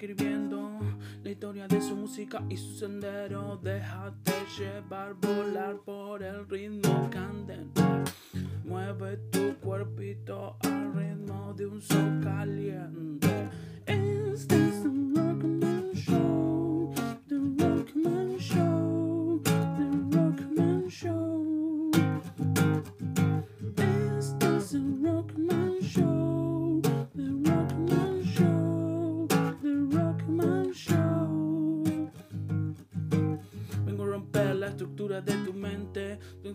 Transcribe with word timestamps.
escribiendo 0.00 0.78
la 1.22 1.30
historia 1.30 1.68
de 1.68 1.78
su 1.82 1.94
música 1.94 2.42
y 2.48 2.56
su 2.56 2.74
sendero. 2.78 3.60
Déjate 3.62 4.32
llevar, 4.58 5.12
volar 5.12 5.76
por 5.84 6.22
el 6.22 6.48
ritmo 6.48 7.10
candente. 7.10 7.82
Mueve 8.64 9.18
tu 9.30 9.56
cuerpito 9.56 10.56
al 10.60 10.94
ritmo 10.94 11.52
de 11.52 11.66
un 11.66 11.82
sol 11.82 12.18
caliente. 12.22 13.50
Este 13.84 14.68
es 14.68 14.86
un 14.86 15.12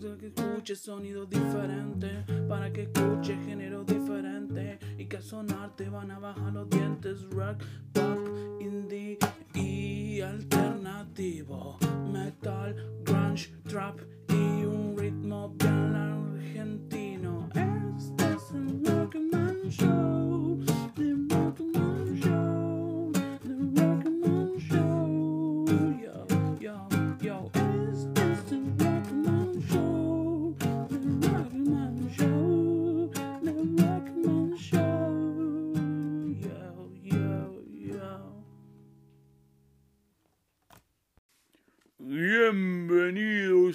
para 0.05 0.17
que 0.17 0.27
escuches 0.27 0.79
sonidos 0.81 1.27
diferentes, 1.27 2.25
para 2.47 2.71
que 2.71 2.83
escuches 2.83 3.43
géneros 3.43 3.87
diferentes 3.87 4.77
y 4.99 5.05
que 5.07 5.17
al 5.17 5.23
sonar 5.23 5.75
te 5.75 5.89
van 5.89 6.11
a 6.11 6.19
bajar 6.19 6.53
los 6.53 6.69
dientes. 6.69 7.27
Rock, 7.31 7.63
pop, 7.91 8.19
indie 8.61 9.17
y 9.55 10.21
alternativo, 10.21 11.79
metal, 12.11 12.75
grunge, 13.03 13.51
trap 13.67 13.99
y 14.29 14.65
un 14.65 14.95
ritmo 14.95 15.49
bien 15.57 15.95
argentino. 15.95 17.49
Este 17.55 18.33
es 18.33 18.51
el 18.51 18.85
Rockman 18.85 19.69
Show, 19.69 20.44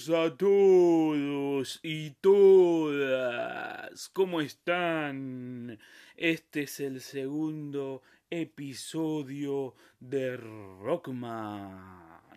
A 0.08 0.34
todos 0.34 1.78
y 1.82 2.12
todas. 2.22 4.08
¿Cómo 4.08 4.40
están? 4.40 5.78
Este 6.16 6.62
es 6.62 6.80
el 6.80 7.02
segundo 7.02 8.00
episodio 8.30 9.74
de 9.98 10.38
Rockman. 10.38 12.30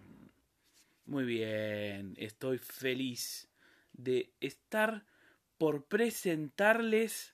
Muy 1.05 1.23
bien, 1.23 2.15
estoy 2.17 2.57
feliz 2.57 3.47
de 3.93 4.33
estar 4.41 5.05
por 5.57 5.85
presentarles 5.85 7.33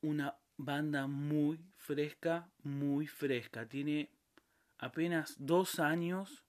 una 0.00 0.38
banda 0.56 1.06
muy 1.06 1.60
fresca, 1.76 2.48
muy 2.62 3.06
fresca. 3.06 3.68
Tiene 3.68 4.08
apenas 4.78 5.36
dos 5.38 5.80
años 5.80 6.44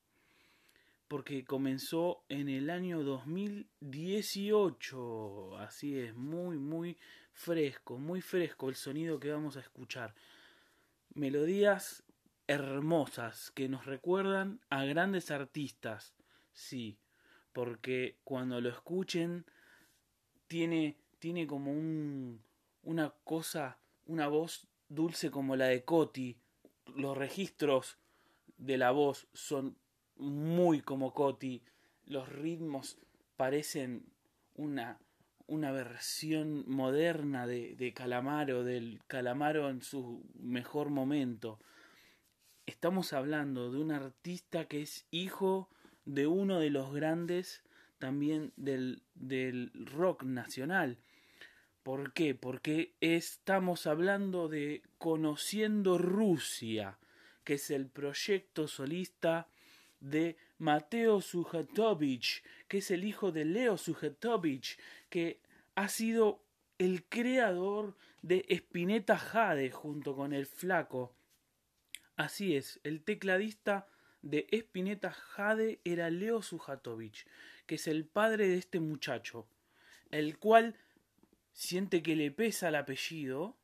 porque 1.13 1.45
comenzó 1.45 2.25
en 2.27 2.49
el 2.49 2.71
año 2.71 3.03
2018. 3.03 5.59
Así 5.59 5.99
es, 5.99 6.15
muy, 6.15 6.57
muy 6.57 6.97
fresco, 7.33 7.99
muy 7.99 8.19
fresco 8.19 8.67
el 8.67 8.73
sonido 8.73 9.19
que 9.19 9.31
vamos 9.31 9.55
a 9.55 9.59
escuchar. 9.59 10.15
Melodías 11.13 12.01
hermosas 12.47 13.51
que 13.51 13.69
nos 13.69 13.85
recuerdan 13.85 14.59
a 14.71 14.85
grandes 14.85 15.29
artistas. 15.29 16.15
Sí, 16.51 16.97
porque 17.51 18.17
cuando 18.23 18.59
lo 18.59 18.69
escuchen 18.69 19.45
tiene, 20.47 20.97
tiene 21.19 21.45
como 21.45 21.73
un, 21.73 22.41
una 22.81 23.13
cosa, 23.23 23.77
una 24.07 24.27
voz 24.29 24.67
dulce 24.89 25.29
como 25.29 25.55
la 25.55 25.67
de 25.67 25.83
Coti. 25.83 26.39
Los 26.95 27.15
registros 27.15 27.99
de 28.57 28.79
la 28.79 28.89
voz 28.89 29.27
son 29.31 29.77
muy 30.17 30.81
como 30.81 31.13
Coti. 31.13 31.61
Los 32.05 32.29
ritmos 32.29 32.97
parecen 33.37 34.05
una, 34.55 34.99
una 35.47 35.71
versión 35.71 36.63
moderna 36.67 37.47
de, 37.47 37.75
de 37.75 37.93
Calamaro, 37.93 38.63
del 38.63 39.01
Calamaro 39.07 39.69
en 39.69 39.81
su 39.81 40.23
mejor 40.35 40.89
momento. 40.89 41.59
Estamos 42.65 43.13
hablando 43.13 43.71
de 43.71 43.79
un 43.79 43.91
artista 43.91 44.65
que 44.65 44.81
es 44.81 45.05
hijo 45.11 45.69
de 46.05 46.27
uno 46.27 46.59
de 46.59 46.69
los 46.69 46.93
grandes 46.93 47.63
también 47.99 48.51
del, 48.57 49.01
del 49.15 49.71
rock 49.73 50.23
nacional. 50.23 50.97
¿Por 51.83 52.13
qué? 52.13 52.35
Porque 52.35 52.95
estamos 53.01 53.87
hablando 53.87 54.47
de 54.47 54.83
Conociendo 54.97 55.97
Rusia, 55.97 56.97
que 57.43 57.55
es 57.55 57.71
el 57.71 57.87
proyecto 57.87 58.67
solista 58.67 59.47
de 60.03 60.35
Mateo 60.57 61.21
Sujatovich, 61.21 62.43
que 62.67 62.79
es 62.79 62.91
el 62.91 63.05
hijo 63.05 63.31
de 63.31 63.45
Leo 63.45 63.77
Sujatovich, 63.77 64.77
que 65.09 65.39
ha 65.75 65.87
sido 65.87 66.43
el 66.77 67.05
creador 67.05 67.95
de 68.21 68.45
Spinetta 68.49 69.17
Jade 69.17 69.71
junto 69.71 70.15
con 70.15 70.33
el 70.33 70.45
flaco. 70.45 71.15
Así 72.17 72.55
es, 72.55 72.81
el 72.83 73.01
tecladista 73.01 73.87
de 74.21 74.45
Spinetta 74.51 75.11
Jade 75.11 75.79
era 75.85 76.09
Leo 76.09 76.41
Sujatovich, 76.41 77.25
que 77.65 77.75
es 77.75 77.87
el 77.87 78.05
padre 78.05 78.49
de 78.49 78.57
este 78.57 78.81
muchacho, 78.81 79.47
el 80.11 80.37
cual 80.37 80.75
siente 81.53 82.03
que 82.03 82.17
le 82.17 82.29
pesa 82.29 82.67
el 82.67 82.75
apellido, 82.75 83.55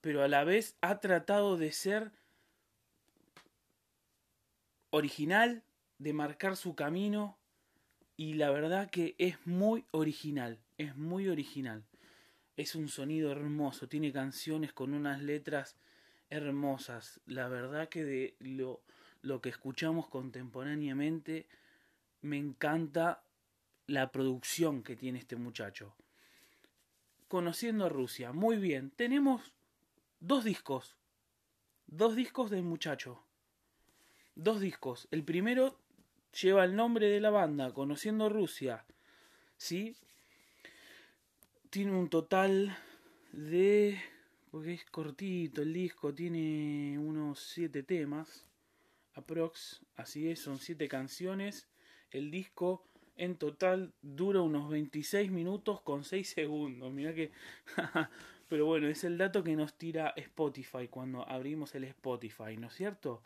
pero 0.00 0.24
a 0.24 0.28
la 0.28 0.42
vez 0.42 0.76
ha 0.80 0.98
tratado 0.98 1.56
de 1.56 1.70
ser 1.70 2.10
original, 4.90 5.62
de 5.98 6.12
marcar 6.12 6.56
su 6.56 6.74
camino 6.74 7.38
y 8.16 8.34
la 8.34 8.50
verdad 8.50 8.90
que 8.90 9.14
es 9.18 9.46
muy 9.46 9.84
original, 9.92 10.58
es 10.78 10.96
muy 10.96 11.28
original. 11.28 11.84
Es 12.56 12.74
un 12.74 12.88
sonido 12.88 13.32
hermoso, 13.32 13.88
tiene 13.88 14.12
canciones 14.12 14.72
con 14.72 14.92
unas 14.92 15.22
letras 15.22 15.76
hermosas. 16.28 17.20
La 17.26 17.48
verdad 17.48 17.88
que 17.88 18.04
de 18.04 18.36
lo, 18.40 18.82
lo 19.22 19.40
que 19.40 19.48
escuchamos 19.48 20.08
contemporáneamente 20.08 21.46
me 22.22 22.36
encanta 22.36 23.22
la 23.86 24.10
producción 24.12 24.82
que 24.82 24.96
tiene 24.96 25.18
este 25.18 25.36
muchacho. 25.36 25.94
Conociendo 27.28 27.86
a 27.86 27.88
Rusia, 27.88 28.32
muy 28.32 28.56
bien, 28.56 28.90
tenemos 28.90 29.54
dos 30.18 30.44
discos, 30.44 30.96
dos 31.86 32.16
discos 32.16 32.50
del 32.50 32.62
muchacho 32.62 33.22
dos 34.42 34.60
discos. 34.60 35.08
El 35.10 35.22
primero 35.22 35.78
lleva 36.40 36.64
el 36.64 36.74
nombre 36.74 37.08
de 37.08 37.20
la 37.20 37.30
banda, 37.30 37.72
Conociendo 37.72 38.28
Rusia. 38.28 38.84
¿Sí? 39.56 39.96
Tiene 41.68 41.92
un 41.92 42.08
total 42.08 42.76
de... 43.32 44.00
Porque 44.50 44.74
es 44.74 44.84
cortito 44.86 45.62
el 45.62 45.72
disco, 45.72 46.12
tiene 46.12 46.98
unos 46.98 47.38
siete 47.38 47.82
temas. 47.82 48.46
Aprox, 49.14 49.82
así 49.96 50.28
es, 50.28 50.40
son 50.40 50.58
siete 50.58 50.88
canciones. 50.88 51.68
El 52.10 52.30
disco 52.30 52.84
en 53.16 53.36
total 53.36 53.92
dura 54.02 54.40
unos 54.40 54.68
26 54.70 55.30
minutos 55.30 55.82
con 55.82 56.02
6 56.02 56.28
segundos. 56.28 56.92
Mira 56.92 57.14
que... 57.14 57.30
Pero 58.48 58.66
bueno, 58.66 58.88
es 58.88 59.04
el 59.04 59.16
dato 59.16 59.44
que 59.44 59.54
nos 59.54 59.74
tira 59.74 60.12
Spotify 60.16 60.88
cuando 60.88 61.28
abrimos 61.28 61.72
el 61.76 61.84
Spotify, 61.84 62.56
¿no 62.58 62.66
es 62.66 62.74
cierto? 62.74 63.22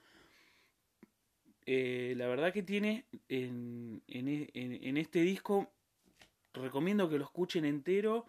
Eh, 1.67 2.15
la 2.17 2.27
verdad 2.27 2.53
que 2.53 2.63
tiene 2.63 3.05
en, 3.29 4.03
en, 4.09 4.51
en, 4.55 4.97
este 4.97 5.21
disco, 5.21 5.71
recomiendo 6.53 7.09
que 7.09 7.19
lo 7.19 7.25
escuchen 7.25 7.65
entero. 7.65 8.27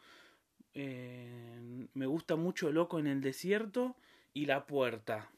Eh, 0.73 1.87
me 1.93 2.05
gusta 2.05 2.35
mucho 2.35 2.71
Loco 2.71 2.99
en 2.99 3.07
el 3.07 3.21
Desierto 3.21 3.95
y 4.33 4.45
La 4.45 4.65
Puerta. 4.65 5.29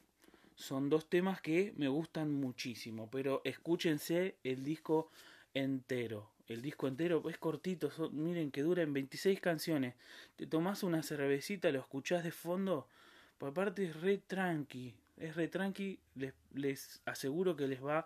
Son 0.54 0.90
dos 0.90 1.08
temas 1.08 1.40
que 1.40 1.72
me 1.76 1.88
gustan 1.88 2.32
muchísimo, 2.32 3.08
pero 3.10 3.40
escúchense 3.44 4.36
el 4.42 4.64
disco 4.64 5.10
entero. 5.54 6.30
El 6.48 6.62
disco 6.62 6.88
entero 6.88 7.28
es 7.28 7.38
cortito, 7.38 7.90
miren 8.10 8.50
que 8.50 8.62
dura 8.62 8.82
en 8.82 8.92
26 8.92 9.40
canciones. 9.40 9.94
Te 10.36 10.46
tomás 10.46 10.82
una 10.82 11.02
cervecita, 11.02 11.70
lo 11.70 11.80
escuchás 11.80 12.24
de 12.24 12.32
fondo, 12.32 12.88
por 13.36 13.50
aparte 13.50 13.84
es 13.84 14.00
re 14.00 14.18
tranqui, 14.18 14.94
es 15.20 15.36
re 15.36 15.48
tranqui, 15.48 15.98
les, 16.14 16.34
les 16.54 17.00
aseguro 17.04 17.56
que 17.56 17.66
les 17.66 17.82
va 17.84 18.04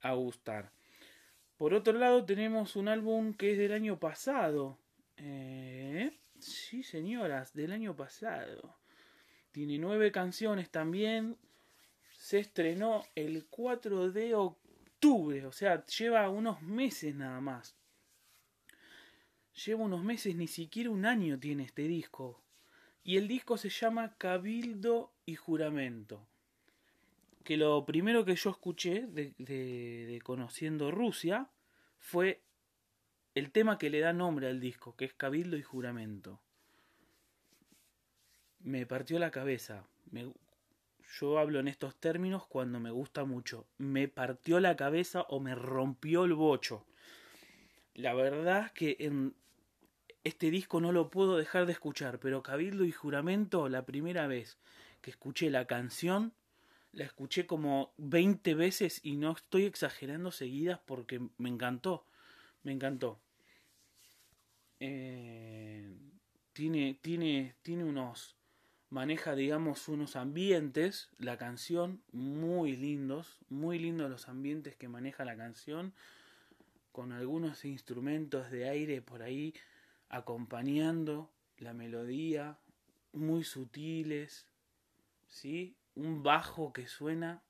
a 0.00 0.12
gustar. 0.14 0.70
Por 1.56 1.72
otro 1.72 1.94
lado 1.94 2.24
tenemos 2.24 2.76
un 2.76 2.88
álbum 2.88 3.32
que 3.32 3.52
es 3.52 3.58
del 3.58 3.72
año 3.72 3.98
pasado. 3.98 4.78
Eh, 5.16 6.12
sí, 6.38 6.82
señoras, 6.82 7.54
del 7.54 7.72
año 7.72 7.96
pasado. 7.96 8.76
Tiene 9.52 9.78
nueve 9.78 10.12
canciones 10.12 10.70
también. 10.70 11.38
se 12.18 12.38
estrenó 12.40 13.04
el 13.14 13.46
4 13.46 14.10
de 14.10 14.34
octubre, 14.34 15.46
o 15.46 15.52
sea, 15.52 15.84
lleva 15.86 16.28
unos 16.28 16.60
meses 16.62 17.14
nada 17.14 17.40
más. 17.40 17.76
Lleva 19.64 19.84
unos 19.84 20.02
meses, 20.02 20.34
ni 20.36 20.48
siquiera 20.48 20.90
un 20.90 21.06
año 21.06 21.38
tiene 21.38 21.62
este 21.62 21.82
disco. 21.82 22.42
Y 23.02 23.16
el 23.16 23.28
disco 23.28 23.56
se 23.56 23.70
llama 23.70 24.16
Cabildo 24.18 25.12
y 25.24 25.36
Juramento. 25.36 26.26
Que 27.46 27.56
lo 27.56 27.86
primero 27.86 28.24
que 28.24 28.34
yo 28.34 28.50
escuché 28.50 29.06
de, 29.06 30.20
Conociendo 30.24 30.90
Rusia 30.90 31.48
fue 31.96 32.42
el 33.36 33.52
tema 33.52 33.78
que 33.78 33.88
le 33.88 34.00
da 34.00 34.12
nombre 34.12 34.48
al 34.48 34.58
disco, 34.58 34.96
que 34.96 35.04
es 35.04 35.14
Cabildo 35.14 35.56
y 35.56 35.62
Juramento. 35.62 36.40
Me 38.58 38.84
partió 38.84 39.20
la 39.20 39.30
cabeza. 39.30 39.86
Yo 41.20 41.38
hablo 41.38 41.60
en 41.60 41.68
estos 41.68 41.94
términos 41.94 42.48
cuando 42.48 42.80
me 42.80 42.90
gusta 42.90 43.24
mucho. 43.24 43.68
Me 43.78 44.08
partió 44.08 44.58
la 44.58 44.74
cabeza 44.74 45.22
o 45.28 45.38
me 45.38 45.54
rompió 45.54 46.24
el 46.24 46.34
bocho. 46.34 46.84
La 47.94 48.12
verdad 48.14 48.66
es 48.66 48.72
que 48.72 48.96
en 48.98 49.36
este 50.24 50.50
disco 50.50 50.80
no 50.80 50.90
lo 50.90 51.10
puedo 51.10 51.36
dejar 51.36 51.66
de 51.66 51.72
escuchar, 51.74 52.18
pero 52.18 52.42
Cabildo 52.42 52.84
y 52.84 52.90
Juramento, 52.90 53.68
la 53.68 53.86
primera 53.86 54.26
vez 54.26 54.58
que 55.00 55.12
escuché 55.12 55.48
la 55.48 55.66
canción, 55.66 56.34
la 56.96 57.04
escuché 57.04 57.46
como 57.46 57.92
20 57.98 58.54
veces 58.54 59.00
y 59.02 59.16
no 59.16 59.32
estoy 59.32 59.66
exagerando 59.66 60.30
seguidas 60.30 60.80
porque 60.86 61.20
me 61.36 61.50
encantó. 61.50 62.06
Me 62.62 62.72
encantó. 62.72 63.20
Eh, 64.80 65.94
tiene, 66.54 66.98
tiene, 67.02 67.54
tiene 67.60 67.84
unos, 67.84 68.34
maneja, 68.88 69.34
digamos, 69.34 69.88
unos 69.88 70.16
ambientes, 70.16 71.10
la 71.18 71.36
canción, 71.36 72.02
muy 72.12 72.76
lindos, 72.76 73.40
muy 73.50 73.78
lindos 73.78 74.10
los 74.10 74.28
ambientes 74.30 74.74
que 74.74 74.88
maneja 74.88 75.26
la 75.26 75.36
canción, 75.36 75.92
con 76.92 77.12
algunos 77.12 77.66
instrumentos 77.66 78.50
de 78.50 78.70
aire 78.70 79.02
por 79.02 79.22
ahí 79.22 79.52
acompañando 80.08 81.30
la 81.58 81.74
melodía, 81.74 82.58
muy 83.12 83.44
sutiles, 83.44 84.46
¿sí? 85.28 85.76
Un 85.96 86.22
bajo 86.22 86.72
que 86.72 86.86
suena... 86.86 87.42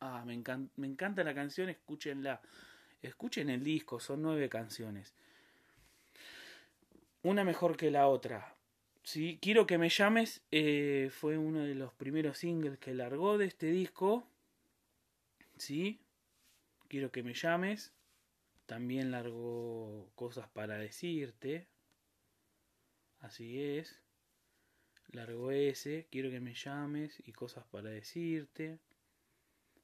Ah, 0.00 0.22
me, 0.26 0.34
encanta, 0.34 0.72
me 0.76 0.86
encanta 0.86 1.24
la 1.24 1.34
canción, 1.34 1.70
escúchenla. 1.70 2.40
Escuchen 3.02 3.48
el 3.50 3.64
disco, 3.64 3.98
son 3.98 4.22
nueve 4.22 4.48
canciones 4.48 5.14
una 7.26 7.42
mejor 7.42 7.76
que 7.76 7.90
la 7.90 8.06
otra. 8.06 8.54
¿sí? 9.02 9.38
Quiero 9.42 9.66
que 9.66 9.78
me 9.78 9.88
llames 9.88 10.42
eh, 10.52 11.10
fue 11.12 11.36
uno 11.36 11.60
de 11.60 11.74
los 11.74 11.92
primeros 11.92 12.38
singles 12.38 12.78
que 12.78 12.94
largó 12.94 13.36
de 13.36 13.46
este 13.46 13.66
disco. 13.66 14.28
¿sí? 15.56 16.00
Quiero 16.88 17.10
que 17.10 17.24
me 17.24 17.34
llames. 17.34 17.92
También 18.66 19.10
largó 19.10 20.08
cosas 20.14 20.48
para 20.48 20.78
decirte. 20.78 21.66
Así 23.20 23.60
es. 23.60 24.00
Largó 25.16 25.50
ese. 25.50 26.06
Quiero 26.10 26.30
que 26.30 26.40
me 26.40 26.54
llames 26.54 27.22
y 27.24 27.32
cosas 27.32 27.64
para 27.64 27.90
decirte. 27.90 28.78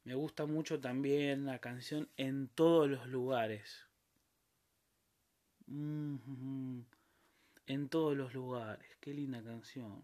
Me 0.05 0.15
gusta 0.15 0.47
mucho 0.47 0.81
también 0.81 1.47
la 1.47 1.59
canción 1.59 2.09
En 2.17 2.49
todos 2.49 2.89
los 2.89 3.07
lugares. 3.07 3.87
Mm 5.67 6.83
en 7.67 7.89
todos 7.89 8.17
los 8.17 8.35
lugares. 8.35 8.87
Qué 9.01 9.15
linda 9.15 9.43
canción. 9.43 10.03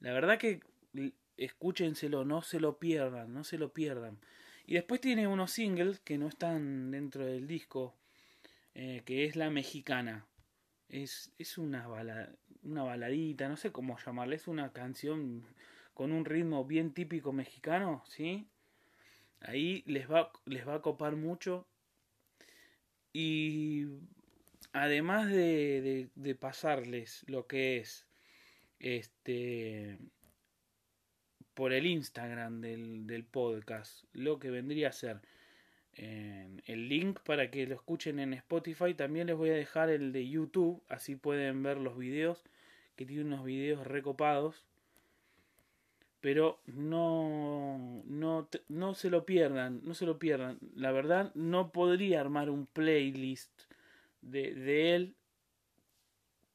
La 0.00 0.12
verdad 0.12 0.38
que 0.38 0.60
escúchenselo, 1.36 2.24
no 2.24 2.42
se 2.42 2.60
lo 2.60 2.78
pierdan, 2.78 3.32
no 3.32 3.44
se 3.44 3.58
lo 3.58 3.72
pierdan. 3.72 4.18
Y 4.66 4.74
después 4.74 5.00
tiene 5.00 5.26
unos 5.26 5.52
singles 5.52 6.00
que 6.00 6.18
no 6.18 6.28
están 6.28 6.90
dentro 6.90 7.24
del 7.24 7.46
disco, 7.46 7.94
eh, 8.74 9.02
que 9.04 9.24
es 9.24 9.36
La 9.36 9.50
Mexicana. 9.50 10.26
Es, 10.88 11.32
es 11.38 11.58
una, 11.58 11.86
una 12.62 12.82
baladita, 12.82 13.48
no 13.48 13.56
sé 13.56 13.72
cómo 13.72 13.98
llamarla, 13.98 14.34
es 14.34 14.48
una 14.48 14.72
canción 14.72 15.44
con 15.94 16.12
un 16.12 16.24
ritmo 16.24 16.64
bien 16.64 16.94
típico 16.94 17.32
mexicano, 17.32 18.02
¿sí? 18.06 18.48
Ahí 19.40 19.82
les 19.86 20.10
va, 20.10 20.32
les 20.46 20.66
va 20.66 20.76
a 20.76 20.82
copar 20.82 21.16
mucho. 21.16 21.66
Y 23.12 23.86
además 24.72 25.28
de, 25.28 26.08
de, 26.14 26.34
pasarles 26.34 27.24
lo 27.26 27.46
que 27.46 27.78
es 27.78 28.06
este 28.78 29.98
por 31.54 31.72
el 31.72 31.86
Instagram 31.86 32.60
del, 32.60 33.06
del 33.06 33.24
podcast, 33.24 34.04
lo 34.12 34.38
que 34.38 34.50
vendría 34.50 34.90
a 34.90 34.92
ser 34.92 35.20
el 35.98 36.88
link 36.88 37.20
para 37.20 37.50
que 37.50 37.66
lo 37.66 37.74
escuchen 37.74 38.18
en 38.20 38.32
Spotify. 38.34 38.94
También 38.94 39.26
les 39.26 39.36
voy 39.36 39.50
a 39.50 39.54
dejar 39.54 39.90
el 39.90 40.12
de 40.12 40.28
YouTube, 40.28 40.82
así 40.88 41.16
pueden 41.16 41.62
ver 41.62 41.78
los 41.78 41.98
videos, 41.98 42.44
que 42.96 43.06
tiene 43.06 43.24
unos 43.24 43.44
videos 43.44 43.86
recopados. 43.86 44.64
Pero 46.20 46.58
no, 46.66 48.02
no, 48.06 48.48
no 48.68 48.94
se 48.94 49.10
lo 49.10 49.24
pierdan, 49.24 49.80
no 49.84 49.94
se 49.94 50.06
lo 50.06 50.18
pierdan. 50.18 50.58
La 50.74 50.90
verdad, 50.90 51.32
no 51.34 51.70
podría 51.70 52.20
armar 52.20 52.50
un 52.50 52.66
playlist 52.66 53.52
de, 54.22 54.54
de 54.54 54.94
él 54.94 55.14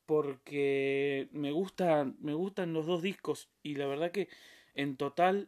porque 0.06 1.30
me 1.32 1.52
gusta 1.52 2.12
me 2.20 2.34
gustan 2.34 2.74
los 2.74 2.86
dos 2.86 3.02
discos 3.02 3.48
y 3.64 3.76
la 3.76 3.88
verdad 3.88 4.12
que 4.12 4.28
en 4.76 4.98
total 4.98 5.48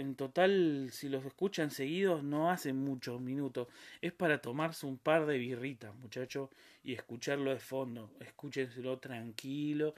en 0.00 0.14
total 0.14 0.88
si 0.92 1.08
los 1.08 1.24
escuchan 1.24 1.70
seguidos 1.70 2.22
no 2.22 2.50
hacen 2.50 2.76
muchos 2.76 3.20
minutos 3.20 3.68
es 4.00 4.12
para 4.12 4.40
tomarse 4.40 4.86
un 4.86 4.98
par 4.98 5.26
de 5.26 5.38
birritas 5.38 5.94
muchachos 5.96 6.50
y 6.82 6.94
escucharlo 6.94 7.50
de 7.50 7.58
fondo 7.58 8.10
escúchenselo 8.20 8.98
tranquilo 8.98 9.94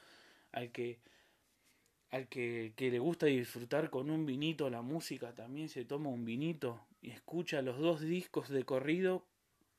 al 0.52 0.71
que 0.71 0.99
al 2.11 2.28
que, 2.28 2.75
que 2.76 2.90
le 2.90 2.99
gusta 2.99 3.26
disfrutar 3.26 3.88
con 3.90 4.11
un 4.11 4.26
vinito 4.26 4.68
la 4.68 4.82
música 4.82 5.35
también 5.35 5.68
se 5.68 5.85
toma 5.85 6.11
un 6.11 6.25
vinito 6.25 6.87
y 7.00 7.11
escucha 7.11 7.62
los 7.62 7.78
dos 7.78 8.00
discos 8.00 8.49
de 8.49 8.64
corrido 8.64 9.25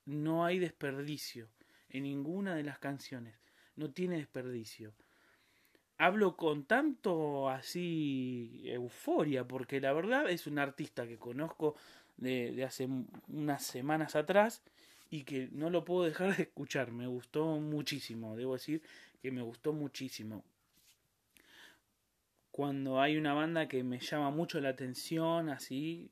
no 0.05 0.43
hay 0.43 0.59
desperdicio 0.59 1.49
en 1.89 2.03
ninguna 2.03 2.55
de 2.55 2.63
las 2.63 2.79
canciones. 2.79 3.35
No 3.75 3.91
tiene 3.91 4.17
desperdicio. 4.17 4.93
Hablo 5.97 6.35
con 6.35 6.65
tanto 6.65 7.49
así 7.49 8.61
euforia, 8.65 9.47
porque 9.47 9.79
la 9.79 9.93
verdad 9.93 10.29
es 10.29 10.47
un 10.47 10.59
artista 10.59 11.07
que 11.07 11.17
conozco 11.17 11.75
de, 12.17 12.63
hace 12.63 12.87
unas 13.27 13.63
semanas 13.63 14.15
atrás 14.15 14.63
y 15.09 15.23
que 15.23 15.49
no 15.51 15.69
lo 15.69 15.85
puedo 15.85 16.03
dejar 16.03 16.35
de 16.35 16.43
escuchar. 16.43 16.91
Me 16.91 17.07
gustó 17.07 17.45
muchísimo, 17.59 18.35
debo 18.35 18.53
decir 18.53 18.81
que 19.21 19.31
me 19.31 19.41
gustó 19.41 19.71
muchísimo. 19.73 20.43
Cuando 22.51 23.01
hay 23.01 23.17
una 23.17 23.33
banda 23.33 23.67
que 23.67 23.83
me 23.83 23.99
llama 23.99 24.29
mucho 24.29 24.59
la 24.59 24.69
atención, 24.69 25.49
así 25.49 26.09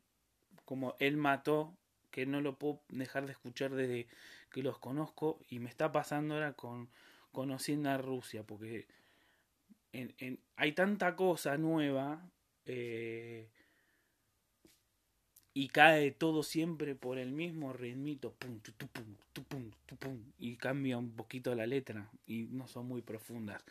como 0.65 0.95
Él 0.99 1.17
mató, 1.17 1.75
que 2.11 2.25
no 2.25 2.41
lo 2.41 2.57
puedo 2.57 2.81
dejar 2.89 3.25
de 3.25 3.31
escuchar 3.31 3.71
desde 3.71 4.07
que 4.51 4.63
los 4.63 4.77
conozco 4.77 5.39
y 5.49 5.59
me 5.59 5.69
está 5.69 5.91
pasando 5.91 6.35
ahora 6.35 6.53
con 6.53 6.89
conociendo 7.31 7.89
a 7.89 7.97
Rusia, 7.97 8.43
porque 8.43 8.87
hay 10.55 10.71
tanta 10.73 11.15
cosa 11.15 11.57
nueva 11.57 12.29
eh, 12.65 13.49
y 15.53 15.67
cae 15.67 16.11
todo 16.11 16.43
siempre 16.43 16.95
por 16.95 17.17
el 17.17 17.31
mismo 17.31 17.73
ritmito, 17.73 18.33
pum, 18.33 18.61
y 20.37 20.55
cambia 20.55 20.97
un 20.97 21.11
poquito 21.15 21.53
la 21.55 21.65
letra 21.65 22.09
y 22.25 22.43
no 22.43 22.67
son 22.67 22.87
muy 22.87 23.01
profundas. 23.01 23.63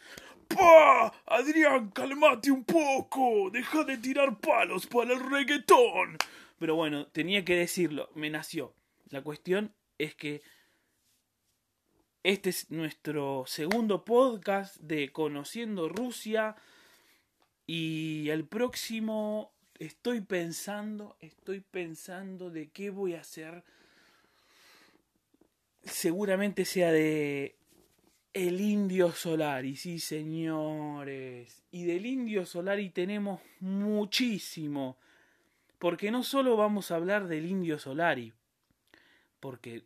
¡Pah! 0.49 1.13
Adrián, 1.27 1.91
calmate 1.91 2.51
un 2.51 2.65
poco, 2.65 3.51
deja 3.51 3.85
de 3.85 3.97
tirar 3.97 4.39
palos 4.39 4.87
para 4.87 5.15
el 5.15 5.21
reggaetón. 5.31 6.19
Pero 6.59 6.75
bueno, 6.75 7.07
tenía 7.07 7.45
que 7.45 7.57
decirlo, 7.57 8.11
me 8.15 8.29
nació. 8.29 8.75
La 9.09 9.23
cuestión 9.23 9.75
es 9.97 10.15
que 10.15 10.43
este 12.23 12.51
es 12.51 12.71
nuestro 12.71 13.45
segundo 13.47 14.05
podcast 14.05 14.77
de 14.77 15.11
Conociendo 15.11 15.89
Rusia. 15.89 16.55
Y 17.67 18.29
el 18.29 18.45
próximo 18.45 19.53
estoy 19.79 20.21
pensando, 20.21 21.17
estoy 21.21 21.61
pensando 21.61 22.51
de 22.51 22.69
qué 22.69 22.91
voy 22.91 23.15
a 23.15 23.21
hacer. 23.21 23.65
Seguramente 25.83 26.67
sea 26.67 26.93
de 26.93 27.57
el 28.35 28.61
Indio 28.61 29.13
Solari, 29.13 29.77
sí 29.77 29.99
señores. 29.99 31.63
Y 31.71 31.85
del 31.85 32.05
Indio 32.05 32.45
Solari 32.45 32.91
tenemos 32.91 33.41
muchísimo. 33.61 34.99
Porque 35.79 36.11
no 36.11 36.23
solo 36.23 36.59
vamos 36.59 36.91
a 36.91 36.97
hablar 36.97 37.27
del 37.27 37.47
Indio 37.47 37.79
Solari, 37.79 38.35
porque 39.41 39.85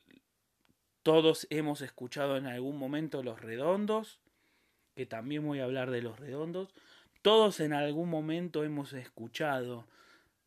todos 1.04 1.46
hemos 1.50 1.82
escuchado 1.82 2.38
en 2.38 2.46
algún 2.46 2.78
momento 2.78 3.22
Los 3.22 3.38
Redondos, 3.40 4.18
que 4.96 5.04
también 5.04 5.46
voy 5.46 5.60
a 5.60 5.64
hablar 5.64 5.90
de 5.90 6.02
Los 6.02 6.18
Redondos, 6.18 6.74
Todos 7.20 7.60
en 7.60 7.72
algún 7.72 8.10
momento 8.10 8.64
hemos 8.64 8.92
escuchado 8.94 9.86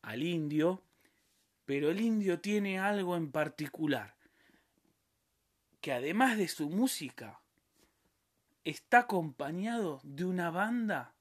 al 0.02 0.22
indio, 0.22 0.82
pero 1.64 1.90
el 1.90 2.00
indio 2.00 2.40
tiene 2.40 2.78
algo 2.78 3.16
en 3.16 3.30
particular, 3.30 4.14
que 5.80 5.92
además 5.92 6.38
de 6.38 6.48
su 6.48 6.68
música, 6.68 7.40
está 8.64 9.00
acompañado 9.00 10.00
de 10.02 10.24
una 10.24 10.50
banda 10.50 11.14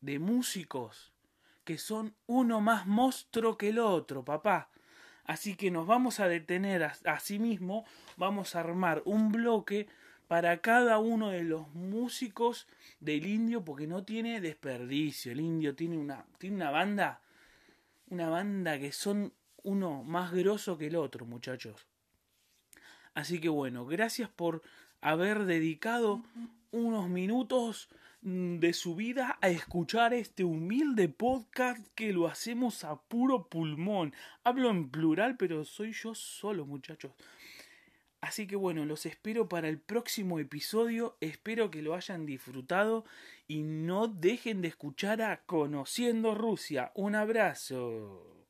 de 0.00 0.18
músicos 0.18 1.12
que 1.64 1.76
son 1.76 2.14
uno 2.26 2.60
más 2.60 2.86
monstruo 2.86 3.58
que 3.58 3.68
el 3.68 3.78
otro, 3.78 4.24
papá. 4.24 4.70
Así 5.26 5.56
que 5.56 5.70
nos 5.70 5.86
vamos 5.86 6.20
a 6.20 6.28
detener 6.28 6.84
a, 6.84 7.20
sí 7.20 7.38
mismo, 7.38 7.84
vamos 8.16 8.54
a 8.54 8.60
armar 8.60 9.02
un 9.04 9.32
bloque 9.32 9.88
para 10.28 10.60
cada 10.60 10.98
uno 10.98 11.30
de 11.30 11.42
los 11.42 11.68
músicos 11.74 12.68
del 13.00 13.26
indio 13.26 13.64
porque 13.64 13.88
no 13.88 14.04
tiene 14.04 14.40
desperdicio. 14.40 15.32
El 15.32 15.40
indio 15.40 15.74
tiene 15.74 15.98
una, 15.98 16.24
tiene 16.38 16.56
una 16.56 16.70
banda, 16.70 17.20
una 18.08 18.28
banda 18.28 18.78
que 18.78 18.92
son 18.92 19.32
uno 19.64 20.04
más 20.04 20.32
grosso 20.32 20.78
que 20.78 20.86
el 20.86 20.96
otro, 20.96 21.26
muchachos. 21.26 21.86
Así 23.14 23.40
que 23.40 23.48
bueno, 23.48 23.84
gracias 23.84 24.28
por 24.28 24.62
haber 25.00 25.44
dedicado 25.44 26.22
unos 26.70 27.08
minutos 27.08 27.88
de 28.26 28.72
su 28.72 28.96
vida 28.96 29.38
a 29.40 29.50
escuchar 29.50 30.12
este 30.12 30.42
humilde 30.42 31.08
podcast 31.08 31.86
que 31.94 32.12
lo 32.12 32.26
hacemos 32.26 32.82
a 32.82 33.00
puro 33.00 33.46
pulmón. 33.46 34.12
Hablo 34.42 34.68
en 34.70 34.90
plural, 34.90 35.36
pero 35.36 35.64
soy 35.64 35.92
yo 35.92 36.12
solo, 36.12 36.66
muchachos. 36.66 37.12
Así 38.20 38.48
que 38.48 38.56
bueno, 38.56 38.84
los 38.84 39.06
espero 39.06 39.48
para 39.48 39.68
el 39.68 39.78
próximo 39.78 40.40
episodio. 40.40 41.16
Espero 41.20 41.70
que 41.70 41.82
lo 41.82 41.94
hayan 41.94 42.26
disfrutado 42.26 43.04
y 43.46 43.62
no 43.62 44.08
dejen 44.08 44.60
de 44.60 44.68
escuchar 44.68 45.22
a 45.22 45.44
Conociendo 45.46 46.34
Rusia. 46.34 46.90
Un 46.96 47.14
abrazo. 47.14 48.45